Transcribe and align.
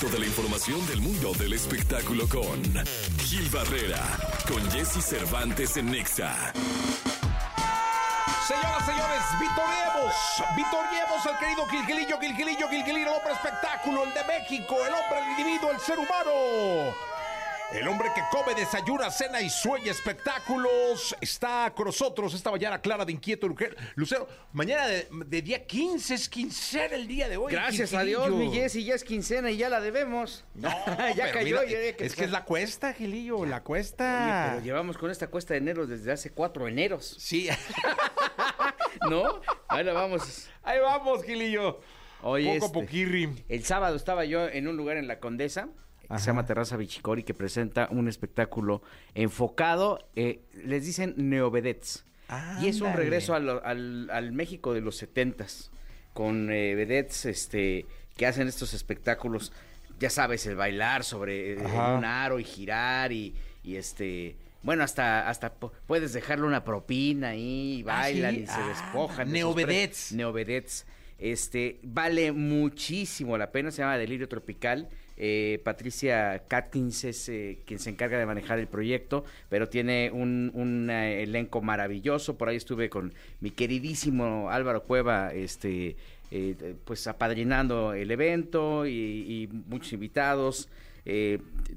directo 0.00 0.08
de 0.08 0.18
la 0.18 0.26
información 0.26 0.86
del 0.86 1.00
mundo 1.00 1.32
del 1.34 1.52
espectáculo 1.52 2.26
con 2.28 2.62
Gil 3.18 3.48
Barrera, 3.50 4.00
con 4.48 4.70
Jesse 4.70 5.02
Cervantes 5.04 5.76
en 5.76 5.90
Nexa. 5.90 6.52
Señoras, 8.46 8.86
señores, 8.86 9.22
vitoriemos, 9.38 10.14
vitoriemos 10.56 11.26
al 11.26 11.38
querido 11.38 11.66
Gilgilillo, 11.66 12.18
Gilgilillo, 12.18 12.68
Gilgilillo, 12.68 13.08
el 13.08 13.14
hombre 13.14 13.32
espectáculo, 13.32 14.04
el 14.04 14.14
de 14.14 14.24
México, 14.24 14.76
el 14.86 14.94
hombre, 14.94 15.18
el 15.18 15.40
individuo, 15.40 15.70
el 15.70 15.80
ser 15.80 15.98
humano. 15.98 17.09
El 17.72 17.86
hombre 17.86 18.08
que 18.14 18.20
come, 18.32 18.54
desayuna, 18.54 19.10
cena 19.12 19.40
y 19.40 19.48
sueña 19.48 19.92
espectáculos 19.92 21.14
está 21.20 21.72
con 21.74 21.86
nosotros 21.86 22.34
esta 22.34 22.50
mañana 22.50 22.80
clara 22.80 23.04
de 23.04 23.12
inquieto 23.12 23.46
Lucero. 23.46 23.76
Lucero, 23.94 24.28
mañana 24.52 24.88
de, 24.88 25.06
de 25.26 25.42
día 25.42 25.64
15 25.64 26.14
es 26.14 26.28
quincena 26.28 26.96
el 26.96 27.06
día 27.06 27.28
de 27.28 27.36
hoy. 27.36 27.52
Gracias 27.52 27.94
a. 27.94 28.02
Dios, 28.02 28.28
mi 28.30 28.50
Jessy, 28.52 28.84
ya 28.84 28.94
es 28.96 29.04
quincena 29.04 29.52
y 29.52 29.56
ya 29.56 29.68
la 29.68 29.80
debemos. 29.80 30.44
No, 30.54 30.68
ya 31.16 31.30
cayó. 31.32 31.60
mira, 31.60 31.64
ya 31.70 31.78
había 31.78 31.90
es 31.90 32.16
que 32.16 32.24
es 32.24 32.30
la 32.32 32.44
cuesta, 32.44 32.92
Gilillo, 32.92 33.44
la 33.46 33.56
Oye, 33.58 33.64
cuesta. 33.64 34.48
pero 34.50 34.64
llevamos 34.64 34.98
con 34.98 35.10
esta 35.12 35.28
cuesta 35.28 35.54
de 35.54 35.58
enero 35.58 35.86
desde 35.86 36.10
hace 36.10 36.30
cuatro 36.32 36.66
eneros, 36.66 37.16
Sí, 37.20 37.48
¿no? 39.08 39.40
Ahora 39.68 39.92
vamos. 39.92 40.48
ahí 40.64 40.80
vamos, 40.80 41.22
Gilillo. 41.22 41.80
Oye, 42.22 42.54
Poco 42.58 42.66
este, 42.66 42.80
poquirri. 42.80 43.44
el 43.48 43.64
sábado 43.64 43.94
estaba 43.96 44.24
yo 44.24 44.48
en 44.48 44.66
un 44.66 44.76
lugar 44.76 44.96
en 44.96 45.06
la 45.08 45.20
Condesa, 45.20 45.68
que 46.16 46.22
se 46.22 46.26
llama 46.26 46.46
Terraza 46.46 46.76
Bichicori, 46.76 47.22
que 47.22 47.34
presenta 47.34 47.88
un 47.90 48.08
espectáculo 48.08 48.82
enfocado, 49.14 49.98
eh, 50.16 50.40
les 50.64 50.84
dicen 50.84 51.14
neovedets. 51.16 52.04
Y 52.62 52.68
es 52.68 52.80
un 52.80 52.92
regreso 52.92 53.34
al, 53.34 54.08
al 54.10 54.32
México 54.32 54.72
de 54.72 54.80
los 54.80 54.96
setentas, 54.96 55.70
con 56.12 56.50
eh, 56.52 56.74
vedettes 56.74 57.26
este, 57.26 57.86
que 58.16 58.26
hacen 58.26 58.46
estos 58.48 58.72
espectáculos, 58.74 59.52
ya 59.98 60.10
sabes, 60.10 60.46
el 60.46 60.56
bailar 60.56 61.02
sobre 61.04 61.54
eh, 61.54 61.56
un 61.58 62.04
aro 62.04 62.38
y 62.38 62.44
girar 62.44 63.12
y, 63.12 63.34
y 63.64 63.76
este... 63.76 64.36
Bueno, 64.62 64.84
hasta 64.84 65.26
hasta 65.26 65.58
pu- 65.58 65.72
puedes 65.86 66.12
dejarle 66.12 66.46
una 66.46 66.64
propina 66.64 67.28
ahí, 67.30 67.78
y 67.78 67.82
¿Ah, 67.88 68.00
bailan 68.00 68.34
sí? 68.34 68.40
y 68.42 68.46
se 68.46 68.52
Ah, 68.52 68.68
despojan. 68.68 69.32
Neovedets. 70.12 70.86
Este, 71.18 71.80
vale 71.82 72.30
muchísimo 72.32 73.38
la 73.38 73.52
pena, 73.52 73.70
se 73.70 73.78
llama 73.82 73.96
Delirio 73.96 74.28
Tropical. 74.28 74.88
Eh, 75.22 75.60
Patricia 75.64 76.44
Catkins 76.48 77.04
es 77.04 77.28
eh, 77.28 77.58
quien 77.66 77.78
se 77.78 77.90
encarga 77.90 78.18
de 78.18 78.24
manejar 78.24 78.58
el 78.58 78.68
proyecto, 78.68 79.22
pero 79.50 79.68
tiene 79.68 80.10
un, 80.10 80.50
un, 80.54 80.88
eh, 80.88 81.24
elenco 81.24 81.60
maravilloso. 81.60 82.38
Por 82.38 82.48
ahí 82.48 82.56
estuve 82.56 82.88
con 82.88 83.12
mi 83.40 83.50
queridísimo 83.50 84.48
Álvaro 84.48 84.84
Cueva, 84.84 85.34
este, 85.34 85.96
eh, 86.30 86.74
pues 86.86 87.06
apadrinando 87.06 87.92
el 87.92 88.10
evento 88.10 88.86
y, 88.86 88.92
y 88.92 89.48
muchos 89.68 89.92
invitados. 89.92 90.70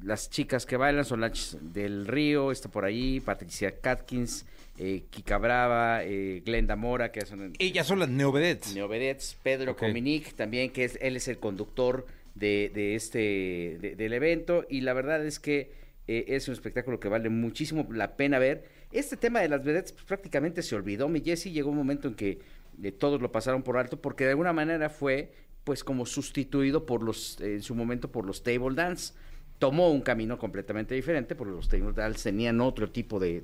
Las 0.04 0.30
chicas 0.30 0.66
que 0.66 0.78
bailan 0.78 1.04
son 1.04 1.22
las 1.22 1.58
del 1.60 2.08
Río, 2.08 2.52
está 2.52 2.70
por 2.70 2.86
ahí, 2.86 3.20
Patricia 3.20 3.78
Catkins, 3.80 4.46
eh, 4.78 5.04
Kika 5.10 5.38
Brava, 5.38 6.04
eh, 6.04 6.42
Glenda 6.46 6.76
Mora, 6.76 7.12
que 7.12 7.26
son 7.26 7.54
Ellas 7.60 7.86
son 7.86 8.00
las 8.00 8.10
neovedets. 8.10 8.74
Neovedets, 8.74 9.38
Pedro 9.44 9.74
Ok. 9.74 9.80
Cominic 9.80 10.34
también, 10.34 10.72
que 10.72 10.86
es, 10.86 10.98
él 11.02 11.16
es 11.16 11.28
el 11.28 11.38
conductor 11.38 12.08
de, 12.36 12.72
de 12.74 12.96
este 12.96 13.78
de- 13.82 13.96
del 13.96 14.14
evento 14.14 14.66
y 14.70 14.82
la 14.82 14.94
verdad 14.94 15.26
es 15.26 15.40
que 15.40 15.72
eh, 16.08 16.26
es 16.30 16.48
un 16.48 16.54
espectáculo 16.54 17.00
que 17.00 17.08
vale 17.08 17.30
muchísimo 17.30 17.88
la 17.92 18.18
pena 18.18 18.40
ver. 18.40 18.66
Este 18.92 19.18
tema 19.18 19.40
de 19.40 19.50
las 19.50 19.64
vedettes 19.64 19.94
pues, 19.94 20.06
prácticamente 20.06 20.62
se 20.62 20.76
olvidó. 20.76 21.08
Mi 21.10 21.22
Jesse 21.22 21.46
llegó 21.52 21.70
un 21.70 21.78
momento 21.78 22.08
en 22.08 22.16
que 22.16 22.40
eh, 22.82 22.92
todos 22.92 23.22
lo 23.22 23.32
pasaron 23.32 23.64
por 23.64 23.78
alto 23.78 24.02
porque 24.02 24.24
de 24.26 24.32
alguna 24.32 24.54
manera 24.54 24.90
fue 24.90 25.32
pues 25.64 25.84
como 25.84 26.06
sustituido 26.06 26.86
por 26.86 27.04
los 27.04 27.40
en 27.40 27.62
su 27.62 27.74
momento 27.76 28.12
por 28.12 28.26
los 28.26 28.44
table 28.44 28.76
dance. 28.76 29.14
Tomó 29.60 29.92
un 29.92 30.02
camino 30.02 30.38
completamente 30.38 30.94
diferente 30.94 31.36
porque 31.36 31.54
los 31.54 31.70
table 31.70 31.94
dance 31.94 32.30
tenían 32.30 32.60
otro 32.60 32.92
tipo 32.92 33.20
de, 33.20 33.40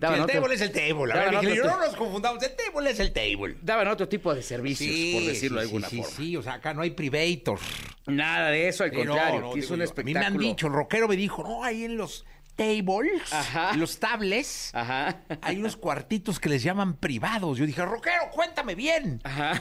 el 0.00 0.20
otro- 0.22 0.26
table 0.40 0.54
es 0.54 0.60
el 0.60 0.70
table. 0.72 1.12
A 1.12 1.16
ver, 1.16 1.36
otro 1.36 1.64
no 1.70 1.78
nos 1.78 1.96
confundamos. 1.96 2.42
El 2.42 2.54
table 2.54 2.90
es 2.90 3.00
el 3.00 3.12
table. 3.12 3.56
daban 3.62 3.88
otro 3.88 4.08
tipo 4.08 4.34
de 4.34 4.42
servicios, 4.42 5.20
por 5.20 5.28
decirlo 5.28 5.58
de 5.58 5.64
alguna 5.66 5.88
sí, 5.88 5.96
forma. 6.02 6.16
Sí, 6.16 6.36
o 6.36 6.42
sea, 6.42 6.54
acá 6.54 6.74
no 6.74 6.82
hay 6.82 6.90
privator. 6.90 7.58
Nada 8.06 8.50
de 8.50 8.68
eso, 8.68 8.84
al 8.84 8.92
contrario, 8.92 9.40
no, 9.40 9.56
es 9.56 9.70
un 9.70 9.78
yo, 9.78 9.84
espectáculo. 9.84 10.00
A 10.00 10.04
mí 10.04 10.14
me 10.14 10.26
han 10.26 10.38
dicho, 10.38 10.66
el 10.68 10.72
rockero 10.72 11.08
me 11.08 11.16
dijo, 11.16 11.42
no, 11.42 11.64
ahí 11.64 11.84
en 11.84 11.96
los 11.96 12.24
tables, 12.56 13.32
Ajá. 13.32 13.76
los 13.76 13.98
tables, 14.00 14.70
Ajá. 14.74 15.20
hay 15.42 15.58
unos 15.58 15.76
cuartitos 15.76 16.40
que 16.40 16.48
les 16.48 16.62
llaman 16.62 16.96
privados. 16.96 17.58
Yo 17.58 17.66
dije, 17.66 17.84
rockero, 17.84 18.30
cuéntame 18.32 18.74
bien. 18.74 19.20
Ajá. 19.24 19.52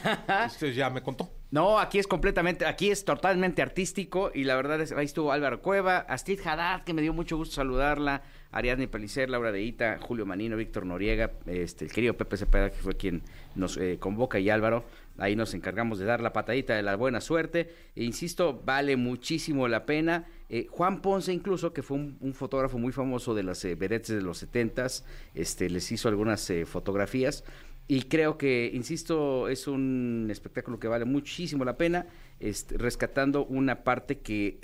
Entonces 0.45 0.75
ya 0.75 0.89
me 0.89 1.01
contó. 1.01 1.31
No, 1.51 1.79
aquí 1.79 1.99
es 1.99 2.07
completamente, 2.07 2.65
aquí 2.65 2.89
es 2.89 3.05
totalmente 3.05 3.61
artístico 3.61 4.31
y 4.33 4.43
la 4.43 4.55
verdad 4.55 4.81
es 4.81 4.91
ahí 4.91 5.05
estuvo 5.05 5.31
Álvaro 5.31 5.61
Cueva, 5.61 5.99
Astrid 5.99 6.39
Haddad, 6.45 6.83
que 6.83 6.93
me 6.93 7.01
dio 7.01 7.13
mucho 7.13 7.37
gusto 7.37 7.55
saludarla, 7.55 8.21
Ariadne 8.51 8.87
Pelicer, 8.87 9.29
Laura 9.29 9.51
de 9.51 9.61
Ita, 9.61 9.97
Julio 9.99 10.25
Manino, 10.25 10.57
Víctor 10.57 10.85
Noriega, 10.85 11.31
este, 11.45 11.85
el 11.85 11.91
querido 11.91 12.15
Pepe 12.15 12.37
Cepeda, 12.37 12.69
que 12.69 12.77
fue 12.77 12.95
quien 12.95 13.21
nos 13.55 13.77
eh, 13.77 13.97
convoca, 13.99 14.39
y 14.39 14.49
Álvaro. 14.49 14.85
Ahí 15.17 15.35
nos 15.35 15.53
encargamos 15.55 15.97
de 15.97 16.05
dar 16.05 16.21
la 16.21 16.31
patadita 16.31 16.75
de 16.75 16.83
la 16.83 16.95
buena 16.95 17.21
suerte. 17.21 17.71
E 17.95 18.03
insisto, 18.03 18.61
vale 18.63 18.97
muchísimo 18.97 19.67
la 19.67 19.85
pena. 19.85 20.25
Eh, 20.49 20.67
Juan 20.69 21.01
Ponce, 21.01 21.33
incluso, 21.33 21.73
que 21.73 21.81
fue 21.81 21.97
un, 21.97 22.33
fotógrafo 22.33 22.77
muy 22.77 22.91
famoso 22.91 23.33
de 23.33 23.43
las 23.43 23.65
eh, 23.65 23.75
de 23.75 24.21
los 24.21 24.37
setentas, 24.37 25.05
este, 25.33 25.69
les 25.69 25.91
hizo 25.91 26.07
algunas 26.07 26.47
eh, 26.49 26.65
fotografías. 26.65 27.43
Y 27.87 28.03
creo 28.03 28.37
que, 28.37 28.69
insisto, 28.73 29.47
es 29.47 29.67
un 29.67 30.27
espectáculo 30.29 30.79
que 30.79 30.87
vale 30.87 31.05
muchísimo 31.05 31.65
la 31.65 31.77
pena, 31.77 32.05
este, 32.39 32.77
rescatando 32.77 33.45
una 33.45 33.83
parte 33.83 34.19
que, 34.19 34.59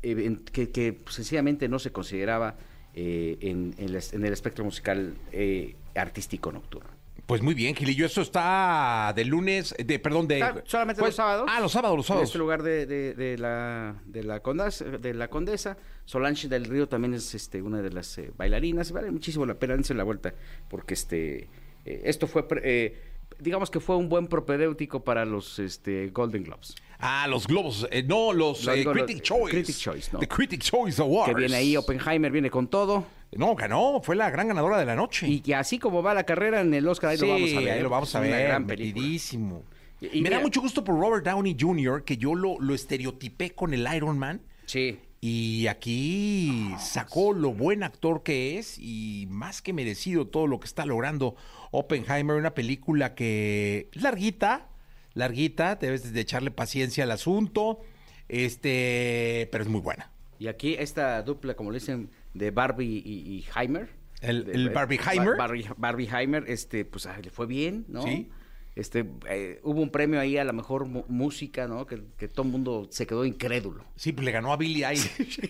que, 0.00 0.70
que, 0.70 0.92
pues, 0.92 1.14
sencillamente 1.14 1.68
no 1.68 1.78
se 1.78 1.92
consideraba 1.92 2.56
eh, 2.94 3.36
en, 3.40 3.74
en 3.78 3.94
en 4.12 4.24
el 4.24 4.32
espectro 4.32 4.64
musical 4.64 5.14
eh, 5.32 5.74
artístico 5.94 6.52
nocturno. 6.52 6.90
Pues 7.26 7.40
muy 7.40 7.54
bien, 7.54 7.74
Gilillo. 7.74 8.04
Eso 8.04 8.20
está 8.20 9.10
de 9.16 9.24
lunes, 9.24 9.74
de 9.82 9.98
perdón, 9.98 10.28
de. 10.28 10.40
Solamente 10.66 11.00
pues- 11.00 11.08
los 11.10 11.14
sábados. 11.16 11.46
Ah, 11.50 11.58
los 11.60 11.72
sábados, 11.72 11.96
los 11.96 12.04
En 12.04 12.08
sábados. 12.08 12.28
este 12.28 12.38
lugar 12.38 12.62
de, 12.62 12.84
de- 12.84 13.14
de 13.14 13.38
la, 13.38 13.94
de, 14.04 14.22
la 14.24 14.40
condesa, 14.40 14.84
de 14.84 15.14
la 15.14 15.28
condesa, 15.28 15.78
Solange 16.04 16.48
del 16.48 16.66
Río 16.66 16.86
también 16.86 17.14
es 17.14 17.34
este, 17.34 17.62
una 17.62 17.80
de 17.80 17.90
las 17.90 18.18
eh, 18.18 18.30
bailarinas. 18.36 18.92
Vale 18.92 19.10
muchísimo 19.10 19.46
la 19.46 19.54
pena, 19.54 19.72
dense 19.74 19.94
la 19.94 20.04
vuelta, 20.04 20.34
porque 20.68 20.92
este, 20.92 21.48
eh, 21.86 22.02
esto 22.04 22.26
fue, 22.26 22.46
pre- 22.46 22.60
eh, 22.62 22.98
digamos 23.38 23.70
que 23.70 23.80
fue 23.80 23.96
un 23.96 24.08
buen 24.08 24.26
propedéutico 24.26 25.04
para 25.04 25.24
los 25.24 25.58
este, 25.58 26.08
Golden 26.08 26.44
Globes. 26.44 26.74
Ah, 26.98 27.26
los 27.28 27.46
globos. 27.46 27.86
eh, 27.90 28.02
no, 28.02 28.32
los 28.32 28.66
eh, 28.68 28.84
Critic 28.84 29.18
eh, 29.18 29.20
Choice. 29.20 29.50
Critic 29.50 29.76
Choice, 29.76 30.10
no. 30.12 30.18
The 30.20 30.28
Critic 30.28 30.60
Choice 30.62 31.02
Awards. 31.02 31.34
Que 31.34 31.38
viene 31.40 31.56
ahí, 31.56 31.76
Oppenheimer 31.76 32.30
viene 32.32 32.50
con 32.50 32.68
todo. 32.68 33.04
No, 33.36 33.54
ganó. 33.54 34.00
Fue 34.02 34.16
la 34.16 34.30
gran 34.30 34.48
ganadora 34.48 34.78
de 34.78 34.86
la 34.86 34.94
noche. 34.94 35.26
Y 35.28 35.40
que 35.40 35.54
así 35.54 35.78
como 35.78 36.02
va 36.02 36.14
la 36.14 36.24
carrera 36.24 36.60
en 36.60 36.72
el 36.72 36.86
Oscar, 36.88 37.10
ahí 37.10 37.18
sí, 37.18 37.26
lo 37.26 37.32
vamos 37.32 37.52
a 37.52 37.60
ver. 37.60 37.70
ahí 37.72 37.82
lo 37.82 37.90
vamos 37.90 38.14
a 38.14 38.20
una 38.20 38.28
ver. 38.28 38.48
gran 38.48 38.66
película. 38.66 39.02
metidísimo. 39.02 39.64
Y- 40.00 40.18
y 40.18 40.22
Me 40.22 40.30
da 40.30 40.38
mucho 40.40 40.60
gusto 40.60 40.84
por 40.84 40.98
Robert 40.98 41.24
Downey 41.26 41.56
Jr., 41.58 42.04
que 42.04 42.16
yo 42.16 42.34
lo, 42.34 42.58
lo 42.60 42.74
estereotipé 42.74 43.50
con 43.50 43.74
el 43.74 43.86
Iron 43.94 44.18
Man. 44.18 44.40
Sí. 44.66 44.98
Y 45.20 45.66
aquí 45.68 46.74
sacó 46.78 47.32
lo 47.32 47.52
buen 47.52 47.82
actor 47.82 48.22
que 48.22 48.58
es 48.58 48.78
y 48.78 49.26
más 49.30 49.62
que 49.62 49.72
merecido 49.72 50.26
todo 50.26 50.46
lo 50.46 50.60
que 50.60 50.66
está 50.66 50.84
logrando 50.84 51.34
Oppenheimer, 51.78 52.36
una 52.36 52.54
película 52.54 53.14
que 53.14 53.88
es 53.92 54.02
larguita, 54.02 54.68
larguita, 55.14 55.76
debes 55.76 56.12
de 56.12 56.20
echarle 56.20 56.50
paciencia 56.50 57.04
al 57.04 57.10
asunto, 57.10 57.80
este, 58.28 59.48
pero 59.52 59.62
es 59.64 59.70
muy 59.70 59.80
buena. 59.80 60.10
Y 60.38 60.48
aquí 60.48 60.74
esta 60.78 61.22
dupla, 61.22 61.54
como 61.54 61.70
le 61.70 61.78
dicen, 61.78 62.10
de 62.34 62.50
Barbie 62.50 63.02
y, 63.04 63.12
y 63.12 63.44
Heimer. 63.56 63.88
El- 64.20 64.48
el 64.50 64.70
Barbieheimer. 64.70 65.28
Bar- 65.28 65.36
Barbie, 65.36 65.66
Barbieheimer, 65.76 66.44
este, 66.48 66.84
pues 66.84 67.06
le 67.22 67.30
fue 67.30 67.46
bien, 67.46 67.84
¿no? 67.88 68.02
Sí. 68.02 68.28
Este, 68.74 69.04
eh, 69.28 69.60
hubo 69.62 69.80
un 69.82 69.90
premio 69.90 70.18
ahí 70.18 70.36
a 70.36 70.42
la 70.44 70.52
mejor 70.52 70.86
música, 70.86 71.68
¿no? 71.68 71.86
Que, 71.86 72.02
que 72.16 72.26
todo 72.26 72.44
el 72.44 72.50
mundo 72.52 72.88
se 72.90 73.06
quedó 73.06 73.24
incrédulo. 73.24 73.84
Sí, 73.94 74.12
pues 74.12 74.24
le 74.24 74.32
ganó 74.32 74.52
a 74.52 74.56
Billy 74.56 74.82
Eilish. 74.82 75.40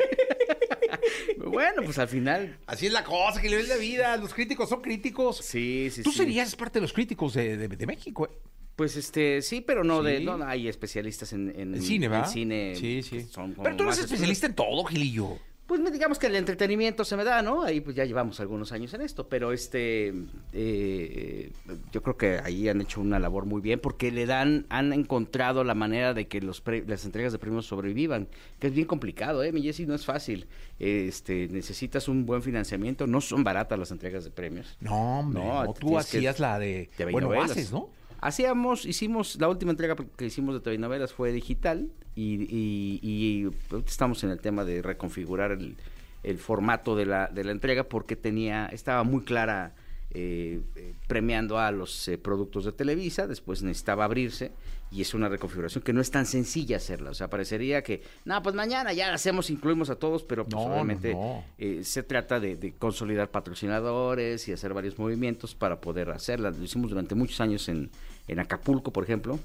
bueno, 1.55 1.83
pues 1.85 1.99
al 1.99 2.09
final. 2.09 2.59
Así 2.67 2.87
es 2.87 2.93
la 2.93 3.03
cosa, 3.05 3.41
que 3.41 3.49
le 3.49 3.57
ves 3.57 3.69
la 3.69 3.77
vida, 3.77 4.17
los 4.19 4.35
críticos 4.35 4.69
son 4.69 4.83
críticos. 4.83 5.39
Sí, 5.39 5.89
sí, 5.91 6.03
Tú 6.03 6.13
sí. 6.13 6.19
serías 6.19 6.55
parte 6.57 6.79
de 6.79 6.83
los 6.83 6.93
críticos 6.93 7.35
de, 7.35 7.57
de- 7.57 7.69
de 7.69 7.87
México, 7.87 8.27
¿eh? 8.27 8.39
Pues 8.77 8.97
este, 8.97 9.41
sí, 9.41 9.61
pero 9.61 9.85
no 9.85 10.03
de. 10.03 10.19
No, 10.21 10.45
hay 10.45 10.67
especialistas 10.69 11.33
en, 11.33 11.49
en, 11.57 11.75
En 11.77 11.83
cine, 11.83 12.09
¿va? 12.09 12.25
en 12.25 12.27
cine. 12.29 12.75
Sí, 12.75 13.03
sí. 13.03 13.21
son 13.31 13.53
como 13.53 13.63
Pero 13.63 13.77
tú 13.77 13.85
eres 13.85 13.99
especialista 14.01 14.47
en 14.47 14.55
todo, 14.55 14.83
Gilillo. 14.85 15.39
Pues 15.67 15.81
digamos 15.93 16.19
que 16.19 16.27
el 16.27 16.37
entretenimiento 16.37 17.07
se 17.07 17.17
me 17.17 17.25
da, 17.25 17.41
¿no? 17.41 17.63
Ahí 17.63 17.81
pues 17.81 17.97
ya 17.97 18.05
llevamos 18.05 18.39
algunos 18.39 18.71
años 18.73 18.93
en 18.93 19.01
esto, 19.01 19.29
pero 19.29 19.51
este, 19.51 20.13
eh, 20.53 21.51
yo 21.91 22.03
creo 22.03 22.17
que 22.19 22.39
ahí 22.45 22.69
han 22.69 22.81
hecho 22.83 23.01
una 23.01 23.19
labor 23.19 23.47
muy 23.47 23.63
bien 23.63 23.81
porque 23.81 24.13
le 24.13 24.27
dan, 24.27 24.67
han 24.69 24.93
encontrado 24.93 25.65
la 25.65 25.75
manera 25.75 26.13
de 26.13 26.29
que 26.29 26.41
los 26.43 26.61
pre- 26.61 26.85
las 26.87 27.05
entregas 27.07 27.33
de 27.33 27.39
premios 27.39 27.67
sobrevivan, 27.67 28.29
que 28.59 28.67
es 28.67 28.75
bien 28.75 28.87
complicado, 28.87 29.43
¿eh? 29.43 29.53
Mi 29.53 29.63
Jessy, 29.63 29.87
no 29.87 29.95
es 29.95 30.05
fácil. 30.05 30.47
Este, 30.79 31.49
necesitas 31.49 32.09
un 32.09 32.27
buen 32.27 32.43
financiamiento, 32.43 33.07
no 33.07 33.21
son 33.23 33.43
baratas 33.43 33.79
las 33.79 33.91
entregas 33.91 34.25
de 34.25 34.31
premios. 34.31 34.77
No, 34.81 35.21
hombre, 35.21 35.43
No, 35.43 35.65
no, 35.65 35.73
tú 35.73 35.99
hacías 35.99 36.41
la 36.41 36.59
de... 36.59 36.91
de 36.99 37.05
bueno, 37.07 37.29
haces, 37.53 37.73
¿no? 37.73 37.89
Hacíamos, 38.25 38.87
hicimos, 38.87 39.37
la 39.39 39.51
última 39.51 39.71
entrega 39.71 39.97
que 40.17 40.25
hicimos 40.25 40.55
de 40.55 40.63
telenovelas 40.63 41.13
fue 41.13 41.31
digital 41.31 41.91
y, 42.15 42.45
y, 42.49 42.99
y 43.03 43.45
ahorita 43.71 43.91
estamos 43.91 44.25
en 44.25 44.31
el 44.31 44.41
tema 44.41 44.65
de 44.65 44.81
reconfigurar 44.81 45.53
el, 45.53 45.77
el 46.23 46.39
formato 46.39 46.97
de 46.97 47.05
la, 47.05 47.27
de 47.27 47.45
la 47.45 47.53
entrega 47.53 47.85
porque 47.85 48.17
tenía, 48.17 48.65
estaba 48.73 49.05
muy 49.05 49.25
clara 49.25 49.75
eh, 50.15 50.61
eh, 50.77 50.95
premiando 51.09 51.59
a 51.59 51.71
los 51.73 52.09
eh, 52.09 52.19
productos 52.19 52.65
de 52.65 52.73
Televisa, 52.73 53.27
después 53.27 53.63
necesitaba 53.63 54.05
abrirse 54.05 54.53
y 54.91 55.01
es 55.03 55.13
una 55.13 55.29
reconfiguración 55.29 55.83
que 55.83 55.93
no 55.93 56.01
es 56.01 56.11
tan 56.13 56.25
sencilla 56.25 56.77
hacerla, 56.77 57.11
o 57.11 57.15
sea, 57.15 57.29
parecería 57.29 57.83
que, 57.83 58.03
no, 58.25 58.41
pues 58.45 58.55
mañana 58.55 58.93
ya 58.93 59.09
la 59.09 59.15
hacemos, 59.15 59.51
incluimos 59.51 59.91
a 59.91 59.97
todos, 59.97 60.23
pero 60.23 60.45
pues 60.45 60.55
No, 60.55 60.73
obviamente 60.73 61.15
no. 61.15 61.45
eh, 61.59 61.81
se 61.83 62.05
trata 62.05 62.39
de, 62.39 62.55
de 62.55 62.75
consolidar 62.75 63.29
patrocinadores 63.31 64.47
y 64.47 64.53
hacer 64.53 64.73
varios 64.73 64.97
movimientos 64.99 65.55
para 65.57 65.81
poder 65.81 66.11
hacerla. 66.11 66.51
Lo 66.53 66.63
hicimos 66.63 66.91
durante 66.91 67.17
muchos 67.17 67.41
años 67.41 67.69
en, 67.69 67.91
en 68.29 68.39
Acapulco, 68.39 68.93
por 68.93 69.03
ejemplo. 69.03 69.41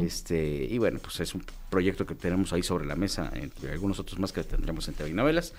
este 0.00 0.64
Y 0.70 0.78
bueno, 0.78 1.00
pues 1.02 1.18
es 1.20 1.34
un 1.34 1.44
proyecto 1.70 2.06
que 2.06 2.14
tenemos 2.14 2.52
ahí 2.52 2.62
sobre 2.62 2.86
la 2.86 2.94
mesa, 2.94 3.30
entre 3.34 3.72
algunos 3.72 3.98
otros 3.98 4.20
más 4.20 4.32
que 4.32 4.44
tendremos 4.44 4.86
en 4.88 4.94
TV 4.94 5.12
Novelas. 5.12 5.52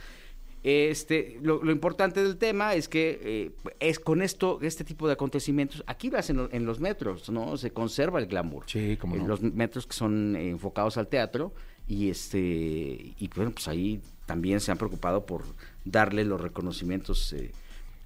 Este, 0.64 1.40
lo, 1.42 1.62
lo 1.62 1.72
importante 1.74 2.24
del 2.24 2.38
tema 2.38 2.74
es 2.74 2.88
que 2.88 3.20
eh, 3.22 3.52
es 3.82 4.00
con 4.00 4.22
esto, 4.22 4.60
este 4.62 4.86
tipo 4.86 5.08
de 5.08 5.14
acontecimientos, 5.14 5.84
aquí 5.88 6.10
lo 6.10 6.18
hacen 6.18 6.48
en 6.52 6.66
los 6.66 6.80
metros, 6.80 7.30
¿no? 7.30 7.58
Se 7.58 7.72
conserva 7.72 8.20
el 8.20 8.28
glamour. 8.28 8.64
Sí, 8.68 8.98
cómo 9.00 9.16
En 9.16 9.24
no. 9.24 9.28
los 9.28 9.42
metros 9.42 9.86
que 9.86 9.94
son 9.94 10.36
eh, 10.38 10.50
enfocados 10.50 10.98
al 10.98 11.08
teatro 11.10 11.54
y 11.86 12.10
este 12.10 12.40
y 12.40 13.30
bueno, 13.36 13.52
pues 13.52 13.68
ahí 13.68 14.00
también 14.26 14.62
se 14.62 14.72
han 14.72 14.78
preocupado 14.78 15.26
por 15.26 15.44
darle 15.84 16.24
los 16.24 16.40
reconocimientos. 16.40 17.34
eh. 17.34 17.52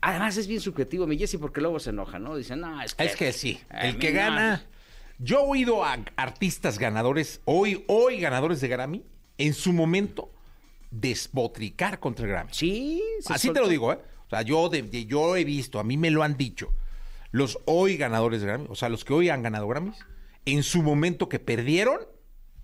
Además 0.01 0.35
es 0.37 0.47
bien 0.47 0.61
subjetivo, 0.61 1.05
mi 1.05 1.17
Jessy, 1.17 1.37
porque 1.37 1.61
luego 1.61 1.79
se 1.79 1.91
enoja, 1.91 2.17
¿no? 2.17 2.35
Dicen, 2.35 2.59
no, 2.61 2.81
es 2.81 2.95
que... 2.95 3.03
Es 3.05 3.15
que 3.15 3.33
sí, 3.33 3.59
el 3.81 3.97
que 3.99 4.11
no". 4.11 4.15
gana. 4.19 4.63
Yo 5.19 5.39
he 5.41 5.47
oído 5.47 5.83
a 5.83 5.97
artistas 6.15 6.77
ganadores, 6.79 7.41
hoy, 7.45 7.83
hoy 7.87 8.19
ganadores 8.19 8.61
de 8.61 8.67
Grammy, 8.67 9.03
en 9.39 9.53
su 9.55 9.73
momento 9.73 10.31
despotricar 10.91 11.99
contra 11.99 12.25
el 12.25 12.31
Grammy. 12.31 12.49
Sí, 12.53 13.01
se 13.19 13.33
Así 13.33 13.51
te 13.51 13.59
lo 13.59 13.67
digo, 13.67 13.91
¿eh? 13.93 13.99
O 14.27 14.29
sea, 14.29 14.41
yo, 14.41 14.69
de- 14.69 14.81
de- 14.83 15.05
yo 15.05 15.35
he 15.35 15.43
visto, 15.45 15.79
a 15.79 15.83
mí 15.83 15.97
me 15.97 16.11
lo 16.11 16.23
han 16.23 16.37
dicho, 16.37 16.73
los 17.31 17.59
hoy 17.65 17.97
ganadores 17.97 18.41
de 18.41 18.47
Grammy, 18.47 18.67
o 18.69 18.75
sea, 18.75 18.89
los 18.89 19.05
que 19.05 19.13
hoy 19.13 19.29
han 19.29 19.41
ganado 19.43 19.67
Grammys, 19.67 19.97
en 20.45 20.63
su 20.63 20.81
momento 20.83 21.29
que 21.29 21.39
perdieron, 21.39 21.99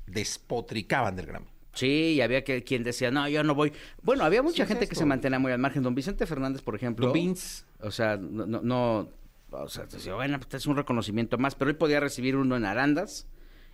despotricaban 0.07 1.15
del 1.15 1.25
Grammy. 1.25 1.47
Sí, 1.73 2.13
y 2.15 2.21
había 2.21 2.43
que, 2.43 2.63
quien 2.63 2.83
decía, 2.83 3.09
no, 3.09 3.27
yo 3.27 3.43
no 3.43 3.55
voy. 3.55 3.73
Bueno, 4.03 4.23
había 4.23 4.43
mucha 4.43 4.57
Sí, 4.57 4.61
es 4.61 4.67
gente 4.67 4.87
que 4.87 4.93
se 4.95 5.05
mantenía 5.05 5.39
muy 5.39 5.51
al 5.51 5.57
margen. 5.57 5.81
Don 5.81 5.95
Vicente 5.95 6.27
Fernández, 6.27 6.61
por 6.61 6.75
ejemplo. 6.75 7.07
Don 7.07 7.13
Vince. 7.13 7.63
O 7.79 7.89
sea, 7.89 8.15
no, 8.17 8.45
no, 8.45 8.61
no- 8.61 9.09
o 9.49 9.67
sea, 9.69 9.85
decía, 9.85 10.13
bueno, 10.13 10.39
pues 10.39 10.53
es 10.53 10.67
un 10.67 10.75
reconocimiento 10.75 11.37
más, 11.39 11.55
pero 11.55 11.71
él 11.71 11.75
podía 11.77 11.99
recibir 11.99 12.35
uno 12.35 12.55
en 12.57 12.65
Arandas 12.65 13.27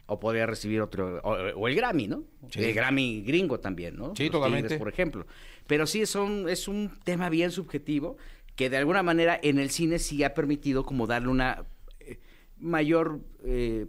o 0.09 0.19
podía 0.19 0.45
recibir 0.45 0.81
otro, 0.81 1.19
o, 1.23 1.31
o 1.55 1.67
el 1.67 1.75
Grammy, 1.75 2.07
¿no? 2.07 2.23
Sí. 2.49 2.63
El 2.63 2.73
Grammy 2.73 3.21
gringo 3.21 3.59
también, 3.59 3.95
¿no? 3.95 4.15
Sí, 4.15 4.23
Los 4.23 4.31
totalmente. 4.33 4.67
Tigres, 4.69 4.79
por 4.79 4.89
ejemplo. 4.89 5.25
Pero 5.67 5.85
sí 5.87 6.01
es 6.01 6.15
un, 6.15 6.49
es 6.49 6.67
un 6.67 6.91
tema 7.03 7.29
bien 7.29 7.51
subjetivo 7.51 8.17
que 8.55 8.69
de 8.69 8.77
alguna 8.77 9.03
manera 9.03 9.39
en 9.41 9.59
el 9.59 9.69
cine 9.69 9.99
sí 9.99 10.23
ha 10.23 10.33
permitido 10.33 10.83
como 10.85 11.07
darle 11.07 11.29
una 11.29 11.65
eh, 11.99 12.19
mayor 12.57 13.19
eh, 13.45 13.85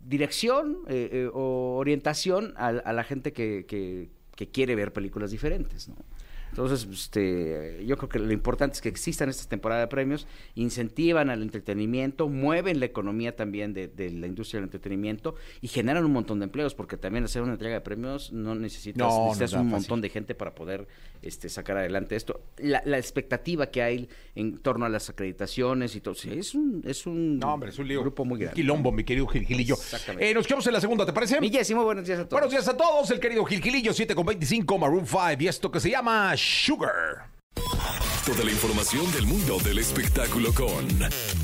dirección 0.00 0.78
eh, 0.88 1.08
eh, 1.12 1.30
o 1.32 1.76
orientación 1.78 2.54
a, 2.56 2.68
a 2.68 2.92
la 2.92 3.04
gente 3.04 3.32
que, 3.32 3.64
que- 3.66 4.10
que 4.34 4.48
quiere 4.48 4.74
ver 4.74 4.94
películas 4.94 5.30
diferentes, 5.30 5.88
¿no? 5.90 5.96
Entonces, 6.52 6.86
este, 6.92 7.82
yo 7.86 7.96
creo 7.96 8.10
que 8.10 8.18
lo 8.18 8.30
importante 8.30 8.74
es 8.74 8.82
que 8.82 8.90
existan 8.90 9.30
estas 9.30 9.48
temporadas 9.48 9.84
de 9.84 9.88
premios, 9.88 10.26
incentivan 10.54 11.30
al 11.30 11.40
entretenimiento, 11.40 12.28
mueven 12.28 12.78
la 12.78 12.84
economía 12.84 13.34
también 13.34 13.72
de, 13.72 13.88
de 13.88 14.10
la 14.10 14.26
industria 14.26 14.58
del 14.58 14.64
entretenimiento 14.64 15.34
y 15.62 15.68
generan 15.68 16.04
un 16.04 16.12
montón 16.12 16.40
de 16.40 16.44
empleos, 16.44 16.74
porque 16.74 16.98
también 16.98 17.24
hacer 17.24 17.40
una 17.40 17.52
entrega 17.52 17.74
de 17.76 17.80
premios 17.80 18.32
no 18.32 18.54
necesitas, 18.54 18.98
No, 18.98 19.28
necesitas 19.28 19.54
un 19.54 19.58
fácil. 19.60 19.70
montón 19.70 20.00
de 20.02 20.10
gente 20.10 20.34
para 20.34 20.54
poder 20.54 20.86
este, 21.22 21.48
sacar 21.48 21.78
adelante 21.78 22.16
esto. 22.16 22.42
La, 22.58 22.82
la 22.84 22.98
expectativa 22.98 23.68
que 23.68 23.82
hay 23.82 24.08
en 24.34 24.58
torno 24.58 24.84
a 24.84 24.90
las 24.90 25.08
acreditaciones 25.08 25.96
y 25.96 26.02
todo, 26.02 26.14
sí, 26.14 26.28
es 26.36 26.54
un, 26.54 26.82
es 26.86 27.06
un, 27.06 27.38
No, 27.38 27.54
hombre, 27.54 27.70
es 27.70 27.78
un 27.78 27.88
lío. 27.88 28.02
grupo 28.02 28.26
muy 28.26 28.34
Un 28.34 28.40
grande. 28.40 28.56
Quilombo, 28.56 28.92
mi 28.92 29.04
querido 29.04 29.26
Gil 29.26 29.46
Gilillo. 29.46 29.74
Exactamente. 29.74 30.30
Eh, 30.30 30.34
nos 30.34 30.46
quedamos 30.46 30.66
en 30.66 30.74
la 30.74 30.80
segunda, 30.82 31.06
¿te 31.06 31.14
parece? 31.14 31.40
Mi 31.40 31.48
Jessy, 31.50 31.74
muy 31.74 31.84
buenos 31.84 32.06
días 32.06 32.18
a 32.18 32.22
todos. 32.28 32.32
Buenos 32.32 32.50
días 32.50 32.68
a 32.68 32.76
todos, 32.76 33.10
el 33.10 33.20
querido 33.20 33.42
Gil 33.46 33.62
Gilillo, 33.62 33.94
7 33.94 34.14
con 34.14 34.26
25, 34.26 34.78
Maroon 34.78 35.06
5, 35.06 35.20
y 35.40 35.48
esto 35.48 35.70
que 35.70 35.80
se 35.80 35.88
llama 35.90 36.34
Sugar. 36.42 37.28
Toda 38.26 38.44
la 38.44 38.50
información 38.50 39.10
del 39.12 39.26
mundo 39.26 39.58
del 39.60 39.78
espectáculo 39.78 40.52
con 40.52 40.88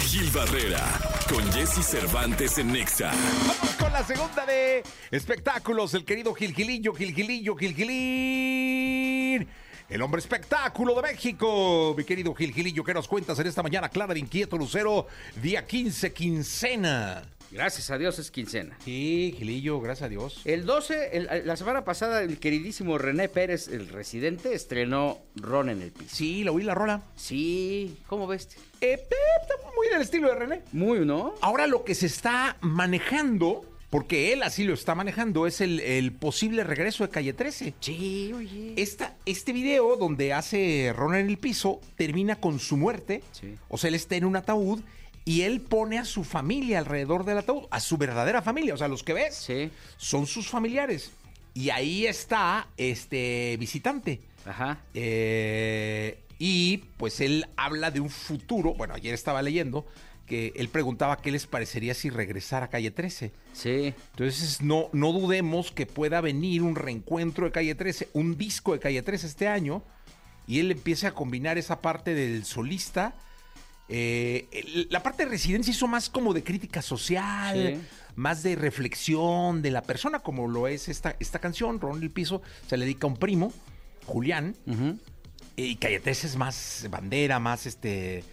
Gil 0.00 0.28
Barrera, 0.32 0.84
con 1.32 1.44
Jesse 1.52 1.86
Cervantes 1.86 2.58
en 2.58 2.72
Nexa. 2.72 3.12
Vamos 3.46 3.76
con 3.76 3.92
la 3.92 4.04
segunda 4.04 4.44
de 4.44 4.82
espectáculos, 5.12 5.94
el 5.94 6.04
querido 6.04 6.34
Gil 6.34 6.52
Gilillo, 6.52 6.92
Gil 6.94 7.14
Gilillo, 7.14 7.54
Gil 7.54 7.74
Gilín. 7.76 9.48
El 9.88 10.02
hombre 10.02 10.18
espectáculo 10.18 10.96
de 10.96 11.02
México, 11.02 11.94
mi 11.96 12.02
querido 12.02 12.34
Gil 12.34 12.52
Gilillo, 12.52 12.82
¿qué 12.82 12.92
nos 12.92 13.06
cuentas 13.06 13.38
en 13.38 13.46
esta 13.46 13.62
mañana 13.62 13.88
clara 13.88 14.14
de 14.14 14.20
inquieto 14.20 14.58
Lucero, 14.58 15.06
día 15.40 15.64
15, 15.64 16.12
quincena? 16.12 17.22
Gracias 17.50 17.90
a 17.90 17.96
Dios 17.96 18.18
es 18.18 18.30
quincena. 18.30 18.76
Sí, 18.84 19.34
Gilillo, 19.38 19.80
gracias 19.80 20.06
a 20.06 20.08
Dios. 20.10 20.42
El 20.44 20.66
12, 20.66 21.16
el- 21.16 21.46
la 21.46 21.56
semana 21.56 21.82
pasada, 21.84 22.22
el 22.22 22.38
queridísimo 22.38 22.98
René 22.98 23.28
Pérez, 23.28 23.68
el 23.68 23.88
residente, 23.88 24.52
estrenó 24.54 25.18
Ron 25.36 25.70
en 25.70 25.80
el 25.82 25.90
piso. 25.92 26.14
Sí, 26.14 26.44
la 26.44 26.52
oí 26.52 26.62
la 26.62 26.74
rola. 26.74 27.02
Sí, 27.16 27.96
¿cómo 28.06 28.26
ves? 28.26 28.48
Eh, 28.80 28.92
eh, 28.92 29.08
está 29.40 29.54
muy 29.74 29.88
del 29.88 30.02
estilo 30.02 30.28
de 30.28 30.34
René. 30.34 30.60
Muy, 30.72 31.06
¿no? 31.06 31.34
Ahora 31.40 31.66
lo 31.66 31.84
que 31.84 31.94
se 31.94 32.04
está 32.06 32.58
manejando, 32.60 33.64
porque 33.88 34.34
él 34.34 34.42
así 34.42 34.64
lo 34.64 34.74
está 34.74 34.94
manejando, 34.94 35.46
es 35.46 35.62
el, 35.62 35.80
el 35.80 36.12
posible 36.12 36.64
regreso 36.64 37.02
de 37.04 37.10
Calle 37.10 37.32
13. 37.32 37.72
Sí, 37.80 38.30
oye. 38.34 38.74
Esta, 38.76 39.16
este 39.24 39.54
video 39.54 39.96
donde 39.96 40.34
hace 40.34 40.92
Ron 40.94 41.14
en 41.14 41.26
el 41.28 41.38
piso 41.38 41.80
termina 41.96 42.36
con 42.36 42.58
su 42.58 42.76
muerte. 42.76 43.22
Sí. 43.32 43.54
O 43.68 43.78
sea, 43.78 43.88
él 43.88 43.94
está 43.94 44.16
en 44.16 44.26
un 44.26 44.36
ataúd 44.36 44.80
y 45.28 45.42
él 45.42 45.60
pone 45.60 45.98
a 45.98 46.06
su 46.06 46.24
familia 46.24 46.78
alrededor 46.78 47.26
del 47.26 47.36
ataúd, 47.36 47.64
a 47.70 47.80
su 47.80 47.98
verdadera 47.98 48.40
familia. 48.40 48.72
O 48.72 48.76
sea, 48.78 48.88
los 48.88 49.02
que 49.02 49.12
ves 49.12 49.34
Sí, 49.34 49.70
son 49.98 50.26
sus 50.26 50.48
familiares. 50.48 51.10
Y 51.52 51.68
ahí 51.68 52.06
está 52.06 52.68
este 52.78 53.56
visitante. 53.58 54.22
ajá. 54.46 54.78
Eh, 54.94 56.18
y 56.38 56.78
pues 56.96 57.20
él 57.20 57.46
habla 57.56 57.90
de 57.90 58.00
un 58.00 58.08
futuro. 58.08 58.72
Bueno, 58.72 58.94
ayer 58.94 59.12
estaba 59.12 59.42
leyendo 59.42 59.84
que 60.24 60.52
él 60.56 60.68
preguntaba 60.70 61.18
qué 61.18 61.30
les 61.30 61.46
parecería 61.46 61.92
si 61.92 62.08
regresara 62.08 62.66
a 62.66 62.70
Calle 62.70 62.90
13. 62.90 63.32
Sí, 63.52 63.92
Entonces 64.12 64.62
no, 64.62 64.88
no 64.92 65.12
dudemos 65.12 65.72
que 65.72 65.84
pueda 65.84 66.20
venir 66.22 66.62
un 66.62 66.74
reencuentro 66.74 67.44
de 67.44 67.52
Calle 67.52 67.74
13, 67.74 68.08
un 68.14 68.38
disco 68.38 68.72
de 68.72 68.78
Calle 68.78 69.02
13 69.02 69.26
este 69.26 69.48
año, 69.48 69.82
y 70.46 70.60
él 70.60 70.70
empiece 70.70 71.06
a 71.06 71.12
combinar 71.12 71.58
esa 71.58 71.80
parte 71.82 72.14
del 72.14 72.44
solista. 72.44 73.14
Eh, 73.88 74.46
el- 74.52 74.88
la 74.90 75.02
parte 75.02 75.24
de 75.24 75.30
residencia 75.30 75.70
hizo 75.70 75.86
más 75.86 76.10
como 76.10 76.34
de 76.34 76.42
crítica 76.44 76.82
social, 76.82 77.76
Sí. 77.80 77.86
más 78.16 78.42
de 78.42 78.54
reflexión 78.56 79.62
de 79.62 79.70
la 79.70 79.82
persona, 79.82 80.18
como 80.18 80.46
lo 80.48 80.68
es 80.68 80.88
esta, 80.88 81.16
esta 81.20 81.38
canción, 81.38 81.80
Ron 81.80 82.02
el 82.02 82.10
Piso, 82.10 82.42
se 82.68 82.76
le 82.76 82.84
dedica 82.84 83.06
a 83.06 83.10
un 83.10 83.16
primo, 83.16 83.52
Julián, 84.06 84.54
y 85.56 85.76
13 85.76 86.26
es 86.26 86.36
más 86.36 86.86
bandera, 86.90 87.38
más 87.38 87.66
este 87.66 88.24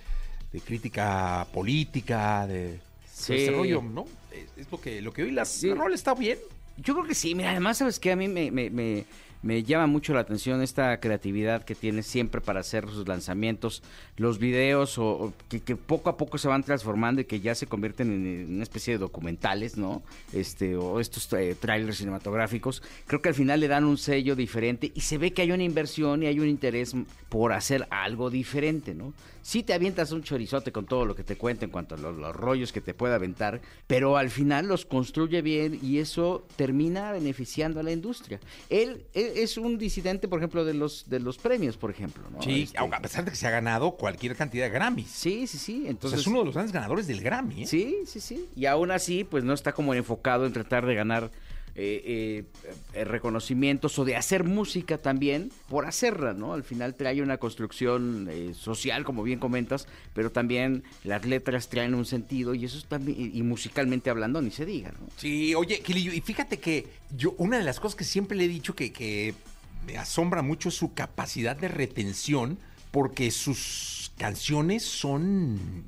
de 0.51 0.61
crítica 0.61 1.47
política, 1.53 2.45
de 2.47 2.79
Sí. 3.11 3.33
de 3.33 3.43
ese 3.43 3.51
rollo, 3.51 3.81
¿no? 3.81 4.05
Es, 4.31 4.49
es 4.65 4.71
lo 4.71 4.79
que 4.81 5.01
lo 5.01 5.13
que 5.13 5.23
hoy 5.23 5.31
la, 5.31 5.45
Sí. 5.45 5.67
la 5.69 5.75
rola 5.75 5.95
está 5.95 6.13
bien. 6.13 6.37
Yo 6.77 6.93
creo 6.93 7.05
que 7.07 7.15
sí, 7.15 7.33
mira, 7.35 7.51
además, 7.51 7.77
¿sabes 7.77 7.99
qué? 7.99 8.11
A 8.11 8.15
mí 8.17 8.27
me, 8.27 8.51
me, 8.51 8.69
me, 8.69 9.05
me 9.45 9.61
llama 9.61 9.85
mucho 9.85 10.15
la 10.15 10.21
atención 10.21 10.63
esta 10.63 10.99
creatividad 10.99 11.63
que 11.63 11.75
tiene 11.75 12.01
siempre 12.01 12.41
para 12.41 12.61
hacer 12.61 12.89
sus 12.89 13.07
lanzamientos, 13.07 13.83
los 14.17 14.39
videos, 14.39 14.97
o, 14.97 15.33
que, 15.47 15.75
poco 15.75 16.09
a 16.09 16.17
poco 16.17 16.39
se 16.39 16.47
van 16.47 16.63
transformando 16.63 17.21
y 17.21 17.25
que 17.25 17.39
ya 17.39 17.53
se 17.53 17.67
convierten 17.67 18.11
en, 18.11 18.25
en 18.25 18.55
una 18.55 18.63
especie 18.63 18.95
de 18.95 18.97
documentales, 18.97 19.77
¿no? 19.77 20.01
Este, 20.33 20.75
o 20.75 20.99
estos 20.99 21.31
eh, 21.33 21.55
trailers 21.59 21.97
cinematográficos. 21.97 22.81
Creo 23.05 23.21
que 23.21 23.29
al 23.29 23.35
final 23.35 23.59
le 23.59 23.67
dan 23.67 23.83
un 23.83 23.99
sello 23.99 24.35
diferente 24.35 24.91
y 24.95 25.01
se 25.01 25.19
ve 25.19 25.31
que 25.31 25.43
hay 25.43 25.51
una 25.51 25.63
inversión 25.63 26.23
y 26.23 26.25
hay 26.25 26.39
un 26.39 26.47
interés 26.47 26.95
por 27.29 27.53
hacer 27.53 27.85
algo 27.91 28.31
diferente, 28.31 28.95
¿no? 28.95 29.13
Sí 29.45 29.61
te 29.61 29.75
avientas 29.75 30.11
un 30.11 30.23
chorizote 30.23 30.71
con 30.71 30.87
todo 30.87 31.05
lo 31.05 31.15
que 31.15 31.23
te 31.23 31.37
cuenta 31.37 31.65
en 31.65 31.69
cuanto 31.71 31.93
a 31.93 31.99
los, 31.99 32.15
los 32.17 32.35
rollos 32.35 32.71
que 32.73 32.81
te 32.81 32.95
pueda 32.95 33.13
aventar, 33.13 33.61
pero 33.85 34.17
al 34.17 34.31
final 34.31 34.65
los 34.67 34.87
construye 34.87 35.43
bien 35.43 35.77
y 35.83 35.99
eso 35.99 36.47
termina 36.55 37.11
beneficiando 37.11 37.79
a 37.79 37.83
la 37.83 37.91
industria. 37.91 38.39
Él, 38.71 39.05
él 39.13 39.33
es 39.35 39.59
un 39.59 39.77
disidente, 39.77 40.27
por 40.27 40.39
ejemplo, 40.39 40.65
de 40.65 40.73
los 40.73 41.07
de 41.11 41.19
los 41.19 41.37
premios, 41.37 41.77
por 41.77 41.91
ejemplo, 41.91 42.27
¿no? 42.31 42.41
Sí, 42.41 42.63
Este, 42.63 42.79
a 42.79 42.99
pesar 42.99 43.23
de 43.23 43.29
que 43.29 43.37
se 43.37 43.45
ha 43.45 43.51
ganado 43.51 43.91
cualquier 43.91 44.35
cantidad 44.35 44.65
de 44.65 44.71
Grammys. 44.71 45.11
sí, 45.11 45.45
sí, 45.45 45.59
sí. 45.59 45.73
Entonces 45.85 45.91
Entonces, 45.91 46.19
es 46.21 46.27
uno 46.27 46.39
de 46.39 46.45
los 46.45 46.53
grandes 46.55 46.73
ganadores 46.73 47.05
del 47.05 47.21
Grammy. 47.21 47.63
¿eh? 47.65 47.67
Sí, 47.67 47.97
sí, 48.07 48.19
sí. 48.19 48.49
Y 48.55 48.65
aún 48.65 48.89
así, 48.89 49.25
pues 49.25 49.43
no 49.43 49.53
está 49.53 49.73
como 49.73 49.93
enfocado 49.93 50.47
en 50.47 50.53
tratar 50.53 50.87
de 50.87 50.95
ganar 50.95 51.29
eh, 51.75 52.45
eh, 52.93 53.03
reconocimientos 53.03 53.99
o 53.99 54.05
de 54.05 54.15
hacer 54.15 54.43
música 54.45 54.97
también 54.97 55.51
por 55.67 55.85
hacerla, 55.85 56.33
¿no? 56.33 56.53
Al 56.53 56.63
final 56.63 56.95
trae 56.95 57.21
una 57.21 57.37
construcción 57.37 58.27
eh, 58.31 58.53
social, 58.53 59.03
como 59.03 59.23
bien 59.23 59.39
comentas, 59.39 59.87
pero 60.13 60.31
también 60.31 60.83
las 61.03 61.25
letras 61.25 61.67
traen 61.69 61.93
un 61.93 62.05
sentido 62.05 62.55
y 62.55 62.63
eso 62.65 62.77
es 62.77 62.85
también, 62.85 63.31
y, 63.33 63.41
musicalmente 63.43 64.09
hablando, 64.09 64.41
ni 64.41 64.51
se 64.51 64.65
diga, 64.65 64.91
¿no? 64.99 65.07
Sí, 65.17 65.53
oye, 65.53 65.81
Gilillo, 65.85 66.13
y 66.13 66.21
fíjate 66.21 66.59
que 66.59 66.87
yo, 67.15 67.33
una 67.37 67.57
de 67.57 67.63
las 67.63 67.79
cosas 67.79 67.95
que 67.95 68.03
siempre 68.05 68.37
le 68.37 68.45
he 68.45 68.47
dicho 68.47 68.73
que, 68.75 68.93
que 68.93 69.33
me 69.85 69.97
asombra 69.97 70.41
mucho 70.41 70.69
es 70.69 70.75
su 70.75 70.93
capacidad 70.93 71.55
de 71.57 71.67
retención, 71.67 72.57
porque 72.91 73.29
sus 73.31 74.13
canciones 74.17 74.83
son. 74.83 75.83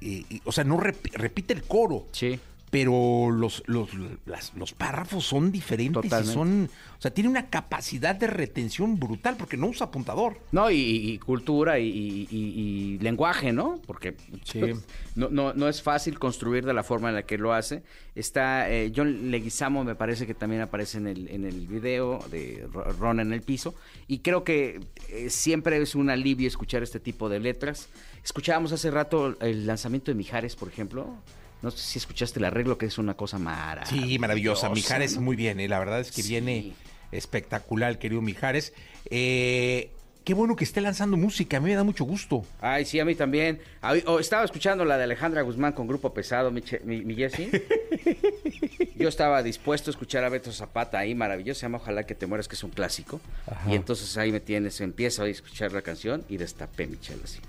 eh, 0.00 0.22
eh, 0.30 0.40
o 0.44 0.52
sea, 0.52 0.62
no 0.62 0.78
rep- 0.78 1.12
repite 1.14 1.52
el 1.52 1.64
coro. 1.64 2.06
Sí. 2.12 2.38
Pero 2.72 3.30
los, 3.30 3.62
los, 3.66 3.90
las- 4.24 4.54
los 4.56 4.72
párrafos 4.72 5.26
son 5.26 5.52
diferentes 5.52 5.90
y 6.06 6.08
Totalmente. 6.08 6.32
son. 6.32 6.70
O 6.98 7.02
sea, 7.02 7.12
tiene 7.12 7.28
una 7.28 7.50
capacidad 7.50 8.14
de 8.14 8.26
retención 8.28 8.98
brutal 8.98 9.36
porque 9.36 9.58
no 9.58 9.66
usa 9.66 9.88
apuntador. 9.88 10.38
No, 10.52 10.70
y, 10.70 10.76
y 10.78 11.18
cultura 11.18 11.78
y, 11.78 11.86
y- 11.86 12.28
y- 12.30 12.94
y 12.94 12.98
lenguaje, 13.00 13.52
¿no? 13.52 13.78
Porque 13.86 14.16
Sí. 14.44 14.60
no, 15.16 15.28
no, 15.28 15.52
no 15.52 15.68
es 15.68 15.82
fácil 15.82 16.18
construir 16.18 16.64
de 16.64 16.72
la 16.72 16.82
forma 16.82 17.10
en 17.10 17.16
la 17.16 17.24
que 17.24 17.36
lo 17.36 17.52
hace. 17.52 17.82
Está 18.14 18.70
eh, 18.70 18.90
John 18.96 19.30
Leguizamo, 19.30 19.84
me 19.84 19.94
parece 19.94 20.26
que 20.26 20.32
también 20.32 20.62
aparece 20.62 20.96
en 20.96 21.08
el, 21.08 21.28
en 21.28 21.44
el 21.44 21.66
video 21.66 22.20
de 22.30 22.66
Ro- 22.72 22.90
Ron 22.92 23.20
en 23.20 23.34
el 23.34 23.42
piso. 23.42 23.74
Y 24.08 24.20
creo 24.20 24.44
que 24.44 24.80
eh, 25.10 25.28
siempre 25.28 25.76
es 25.82 25.94
un 25.94 26.08
alivio 26.08 26.48
escuchar 26.48 26.82
este 26.82 27.00
tipo 27.00 27.28
de 27.28 27.38
letras. 27.38 27.90
Escuchábamos 28.24 28.72
hace 28.72 28.90
rato 28.90 29.36
el 29.42 29.66
lanzamiento 29.66 30.10
de 30.10 30.14
Mijares, 30.14 30.56
por 30.56 30.68
ejemplo. 30.68 31.18
No 31.62 31.70
sé 31.70 31.78
si 31.78 31.98
escuchaste 31.98 32.38
el 32.40 32.44
arreglo, 32.44 32.76
que 32.76 32.86
es 32.86 32.98
una 32.98 33.14
cosa 33.14 33.38
maravillosa. 33.38 34.06
Sí, 34.06 34.18
maravillosa. 34.18 34.68
Mijares 34.70 35.14
¿no? 35.16 35.22
muy 35.22 35.36
bien, 35.36 35.60
¿eh? 35.60 35.68
la 35.68 35.78
verdad 35.78 36.00
es 36.00 36.10
que 36.10 36.22
Sí. 36.22 36.28
viene 36.30 36.72
espectacular, 37.12 37.98
querido 37.98 38.20
Mijares. 38.20 38.72
Eh, 39.10 39.90
qué 40.24 40.34
bueno 40.34 40.56
que 40.56 40.64
esté 40.64 40.80
lanzando 40.80 41.16
música, 41.16 41.58
a 41.58 41.60
mí 41.60 41.68
me 41.70 41.74
da 41.76 41.84
mucho 41.84 42.04
gusto. 42.04 42.44
Ay, 42.60 42.84
sí, 42.84 42.98
a 42.98 43.04
mí 43.04 43.14
también. 43.14 43.60
Oh, 44.06 44.18
estaba 44.18 44.44
escuchando 44.44 44.84
la 44.84 44.96
de 44.98 45.04
Alejandra 45.04 45.42
Guzmán 45.42 45.72
con 45.72 45.86
Grupo 45.86 46.12
Pesado, 46.12 46.50
mi, 46.50 46.62
mi, 46.84 47.04
mi 47.04 47.14
Jessy. 47.14 47.50
Yo 48.96 49.08
estaba 49.08 49.42
dispuesto 49.42 49.90
a 49.90 49.92
escuchar 49.92 50.24
a 50.24 50.28
Beto 50.28 50.52
Zapata 50.52 50.98
ahí, 50.98 51.14
maravilloso. 51.14 51.60
Se 51.60 51.66
llama 51.66 51.78
Ojalá 51.78 52.04
que 52.04 52.14
te 52.14 52.26
mueras, 52.26 52.48
que 52.48 52.54
es 52.54 52.62
un 52.64 52.70
clásico. 52.70 53.20
Ajá. 53.46 53.70
Y 53.70 53.74
entonces 53.74 54.16
ahí 54.16 54.32
me 54.32 54.40
tienes, 54.40 54.80
empiezo 54.80 55.22
a 55.24 55.28
escuchar 55.28 55.72
la 55.72 55.82
canción 55.82 56.24
y 56.28 56.36
destapé 56.36 56.86
mi 56.86 56.98
chela 56.98 57.22
así. 57.24 57.40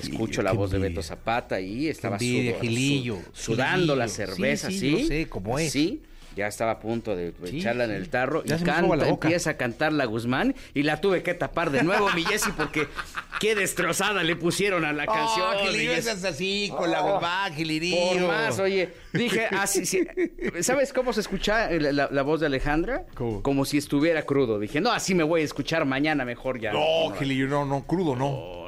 Escucho 0.00 0.42
la 0.42 0.52
voz 0.52 0.70
de. 0.70 0.78
Beto 0.78 1.02
Zapata 1.02 1.60
y 1.60 1.88
estaba 1.88 2.16
envidia, 2.16 2.56
Gilillo, 2.60 3.18
sudando 3.32 3.96
la 3.96 4.08
cerveza, 4.08 4.68
Sí, 4.68 4.78
sí. 4.78 4.80
sí, 4.80 4.90
lo 5.02 5.06
sé, 5.08 5.28
cómo 5.28 5.58
es. 5.58 5.72
Sí, 5.72 6.02
ya 6.36 6.46
estaba 6.46 6.72
a 6.72 6.78
punto 6.78 7.16
de 7.16 7.32
Sí, 7.46 7.58
echarla 7.58 7.82
en 7.84 7.90
el 7.90 8.10
tarro 8.10 8.44
Ya 8.44 8.56
y 8.56 8.62
canta, 8.62 8.94
la 8.94 9.08
empieza 9.08 9.50
a 9.50 9.56
cantar 9.56 9.92
la 9.92 10.04
Guzmán 10.04 10.54
y 10.72 10.84
la 10.84 11.00
tuve 11.00 11.24
que 11.24 11.34
tapar 11.34 11.70
de 11.72 11.82
nuevo, 11.82 12.10
mi 12.14 12.22
Jessy, 12.24 12.50
porque 12.56 12.86
qué 13.40 13.56
destrozada 13.56 14.22
le 14.22 14.36
pusieron 14.36 14.84
a 14.84 14.92
la 14.92 15.04
canción. 15.06 15.46
Oh, 15.56 15.62
mi 15.64 15.70
Gilillo, 15.72 15.92
es 15.94 16.06
así, 16.24 16.70
con 16.76 16.92
la 16.92 17.04
Oh, 17.04 17.14
Guzmán, 17.14 17.54
Gilirillo. 17.54 17.96
Por 18.28 18.28
más, 18.28 18.58
oye, 18.60 18.90
dije, 19.12 19.46
así, 19.50 19.84
sí, 19.84 20.06
¿sabes 20.60 20.92
cómo 20.92 21.12
se 21.12 21.22
escucha 21.22 21.70
la, 21.72 21.90
la- 21.90 22.08
la 22.12 22.22
voz 22.22 22.38
de 22.38 22.46
Alejandra? 22.46 23.06
¿Cómo? 23.14 23.42
Como 23.42 23.64
si 23.64 23.78
estuviera 23.78 24.22
crudo. 24.22 24.60
Dije, 24.60 24.80
no, 24.80 24.92
así 24.92 25.16
me 25.16 25.24
voy 25.24 25.40
a 25.40 25.44
escuchar 25.44 25.86
mañana 25.86 26.24
mejor 26.24 26.60
ya. 26.60 26.72
No, 26.72 27.10
Gilillo, 27.18 27.48
no, 27.48 27.64
no, 27.64 27.84
crudo 27.84 28.14
no. 28.14 28.28
No, 28.30 28.38
no, 28.38 28.62
no. 28.64 28.67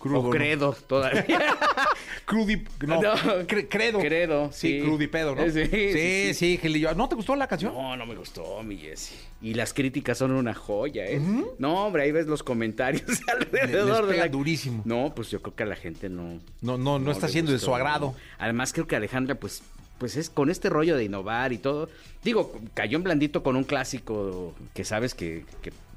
Crudo, 0.00 0.18
o 0.20 0.22
no. 0.24 0.30
credo 0.30 0.72
todavía. 0.86 1.56
Crudi, 2.24 2.64
no, 2.86 3.02
No. 3.02 3.14
cre- 3.46 3.66
credo. 3.68 3.98
Credo, 3.98 4.50
Sí, 4.52 4.78
sí. 4.78 4.82
crudipedo, 4.84 5.34
¿no? 5.34 5.44
Sí, 5.44 5.50
sí, 5.50 5.66
sí, 5.70 5.92
sí. 5.92 6.34
sí, 6.34 6.58
Gilillo. 6.58 6.94
¿No 6.94 7.08
te 7.08 7.14
gustó 7.16 7.36
la 7.36 7.46
canción? 7.46 7.74
No, 7.74 7.96
no 7.96 8.06
me 8.06 8.14
gustó, 8.14 8.62
mi 8.62 8.76
Jessy. 8.78 9.14
Y 9.42 9.54
las 9.54 9.74
críticas 9.74 10.16
son 10.18 10.30
una 10.32 10.54
joya, 10.54 11.04
¿eh? 11.06 11.20
No, 11.58 11.86
hombre, 11.86 12.04
ahí 12.04 12.12
ves 12.12 12.26
los 12.26 12.42
comentarios 12.42 13.04
alrededor 13.28 14.06
de 14.06 14.16
la... 14.18 14.28
durísimo. 14.28 14.82
No, 14.86 15.12
pues 15.14 15.30
yo 15.30 15.42
creo 15.42 15.54
que 15.54 15.62
a 15.64 15.66
la 15.66 15.76
gente 15.76 16.08
no... 16.08 16.40
No, 16.62 16.78
no, 16.78 16.98
no, 16.98 17.10
está 17.12 17.28
siendo 17.28 17.52
de 17.52 17.58
su 17.58 17.74
agrado. 17.74 18.06
no. 18.06 18.14
Además, 18.38 18.72
creo 18.72 18.86
que 18.86 18.96
Alejandra, 18.96 19.34
pues, 19.34 19.62
pues 19.98 20.16
es 20.16 20.30
con 20.30 20.50
este 20.50 20.70
rollo 20.70 20.96
de 20.96 21.04
innovar 21.04 21.52
y 21.52 21.58
todo. 21.58 21.88
Digo, 22.24 22.58
cayó 22.74 22.96
en 22.96 23.02
blandito 23.04 23.42
con 23.42 23.56
un 23.56 23.64
clásico 23.64 24.54
que 24.74 24.84
sabes 24.84 25.14
que, 25.14 25.44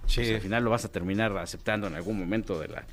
pues, 0.03 0.17
al 0.29 0.41
final 0.41 0.63
lo 0.63 0.72
vas 0.72 0.83
a 0.83 0.91
terminar 0.91 1.36
aceptando 1.38 1.88
en 1.88 1.95
algún 1.95 2.19
momento 2.19 2.60
de 2.60 2.67
la. 2.67 2.83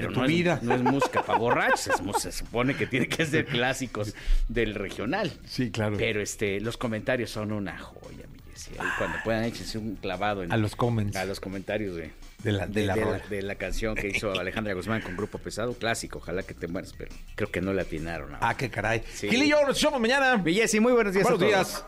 Pero 0.00 0.12
tu 0.12 0.20
no, 0.20 0.26
vida. 0.26 0.54
Es, 0.54 0.62
no 0.62 0.74
es 0.74 0.82
música 0.82 1.22
para 1.22 1.38
borrachos, 1.38 1.88
es 1.88 2.22
se 2.22 2.32
supone 2.32 2.74
que 2.76 2.86
tiene 2.86 3.08
que 3.08 3.24
ser 3.26 3.46
clásicos 3.46 4.14
del 4.48 4.74
regional. 4.74 5.32
Sí, 5.46 5.70
claro. 5.70 5.96
Pero 5.98 6.20
este, 6.20 6.60
los 6.60 6.76
comentarios 6.76 7.30
son 7.30 7.52
una 7.52 7.78
joya, 7.78 8.26
mi 8.32 8.38
Jessy. 8.52 8.72
Ahí 8.78 8.88
cuando 8.98 9.18
puedan 9.24 9.44
échense 9.44 9.78
un 9.78 9.96
clavado 9.96 10.42
en, 10.42 10.52
A 10.52 10.56
los 10.56 10.76
comments. 10.76 11.16
a 11.16 11.24
los 11.24 11.40
comentarios 11.40 11.96
de, 11.96 12.10
De 12.42 12.52
la- 12.52 12.66
de 12.66 12.86
la 12.86 12.94
de 12.96 13.42
la 13.42 13.54
canción 13.56 13.94
que 13.94 14.08
hizo 14.08 14.32
Alejandra 14.32 14.74
Guzmán 14.74 15.00
con 15.02 15.16
Grupo 15.16 15.38
Pesado, 15.38 15.74
clásico, 15.74 16.18
ojalá 16.18 16.42
que 16.42 16.54
te 16.54 16.66
mueras, 16.68 16.94
pero 16.96 17.14
creo 17.34 17.50
que 17.50 17.60
no 17.60 17.72
le 17.72 17.82
atinaron. 17.82 18.30
Ah, 18.40 18.56
qué 18.56 18.70
caray. 18.70 19.02
Sí. 19.14 19.28
Gilillo, 19.28 19.60
nos 19.62 19.76
escuchamos 19.76 20.00
mañana. 20.00 20.36
Mi 20.38 20.54
Jessy, 20.54 20.80
muy 20.80 20.92
buenos 20.92 21.12
días 21.14 21.26
a 21.26 21.30
Buenos 21.30 21.48
todos. 21.50 21.66
días. 21.68 21.86